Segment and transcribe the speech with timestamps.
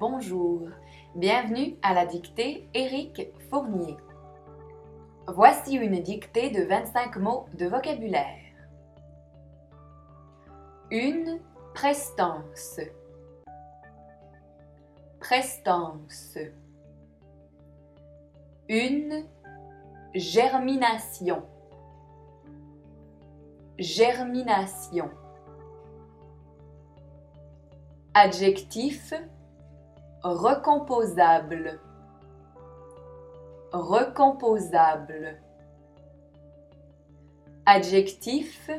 [0.00, 0.62] bonjour.
[1.14, 3.98] Bienvenue à la dictée Éric Fournier.
[5.28, 8.38] Voici une dictée de 25 mots de vocabulaire.
[10.90, 11.38] Une
[11.74, 12.80] prestance.
[15.20, 16.38] Prestance.
[18.70, 19.26] Une
[20.14, 21.42] germination.
[23.78, 25.10] Germination.
[28.14, 29.12] Adjectif
[30.22, 31.80] recomposable.
[33.72, 35.40] Recomposable.
[37.66, 38.70] Adjectif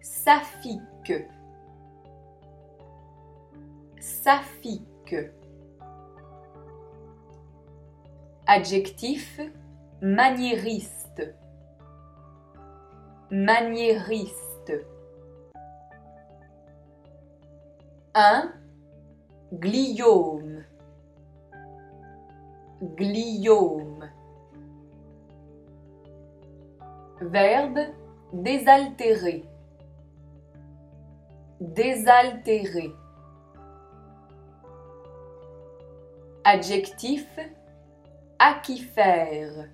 [0.00, 1.28] saphique.
[4.00, 5.32] Saphique.
[8.46, 9.40] Adjectif
[10.00, 11.34] maniériste.
[13.30, 14.72] Maniériste.
[18.14, 18.57] Un
[19.52, 20.64] Gliome.
[22.82, 24.10] Gliome.
[27.20, 27.80] Verbe
[28.32, 29.44] désaltérer.
[31.60, 32.92] Désaltérer.
[36.44, 37.26] Adjectif
[38.38, 39.70] aquifère.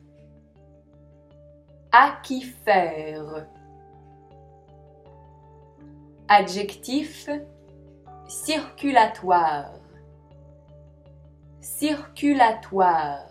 [1.93, 3.49] Aquifère.
[6.29, 7.29] Adjectif
[8.27, 9.73] circulatoire,
[11.61, 13.29] circulatoire.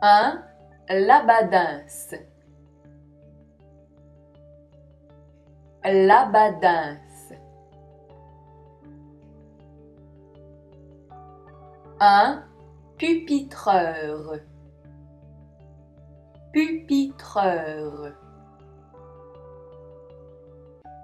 [0.00, 0.44] Un
[0.88, 2.14] labadince,
[5.84, 7.32] labadince.
[12.00, 12.44] Un
[12.96, 14.38] pupitreur,
[16.52, 18.14] pupitreur.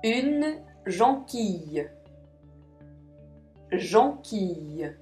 [0.05, 1.91] Une jonquille.
[3.73, 4.95] Jonquille.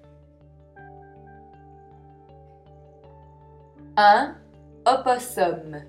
[3.96, 4.36] Un
[4.86, 5.82] opossum.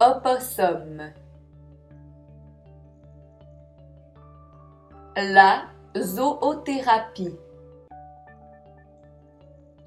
[0.00, 1.12] Opossum.
[5.14, 5.66] La
[5.96, 7.38] zoothérapie.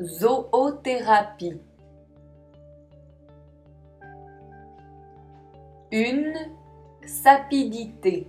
[0.02, 1.62] Zoothérapie.
[5.92, 6.57] Une
[7.08, 8.28] Sapidité.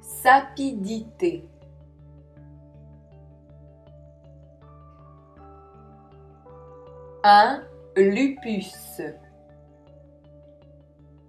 [0.00, 1.46] Sapidité.
[7.22, 7.62] Un
[7.94, 9.02] lupus.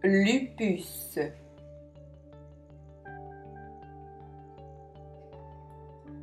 [0.02, 1.20] Lupus.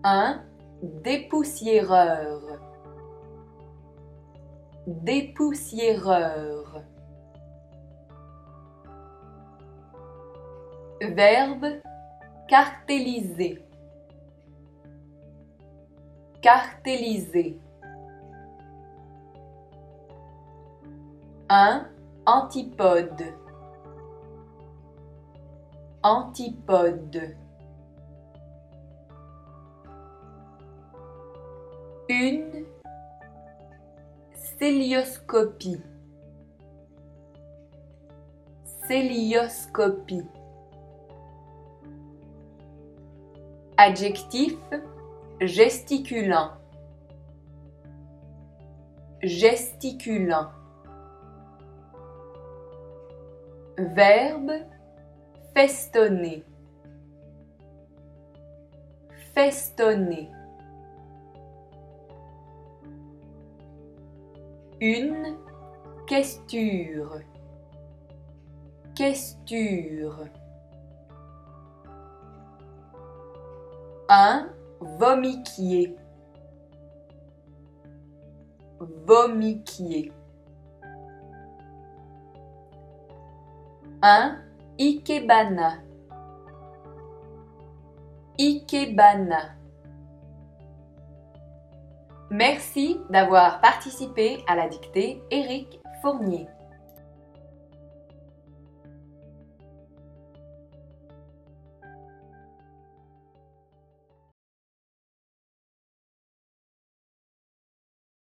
[0.03, 0.43] Un
[0.83, 2.41] dépoussiéreur.
[4.87, 6.83] Dépoussiéreur.
[11.01, 11.81] Verbe
[12.49, 13.63] cartéliser.
[16.43, 17.61] Cartéliser.
[21.49, 21.87] Un
[22.27, 23.35] antipode.
[26.03, 27.37] Antipode.
[32.09, 32.65] Une
[34.59, 35.83] célioscopie.
[38.89, 40.27] Célioscopie.
[43.81, 44.59] Adjectif
[45.41, 46.51] gesticulant.
[49.23, 50.49] Gesticulant.
[53.79, 54.67] Verbe
[55.55, 56.45] festonner.
[59.33, 60.29] Festonner.
[64.81, 65.37] Une
[66.09, 67.21] questure.
[68.97, 70.29] Questure.
[74.11, 74.49] Un
[74.81, 75.95] vomiquier.
[78.81, 80.13] Vomiquier.
[84.01, 84.39] Un
[84.79, 85.83] ikebana.
[88.39, 89.59] Ikebana.
[92.31, 96.49] Merci d'avoir participé à la dictée Éric Fournier.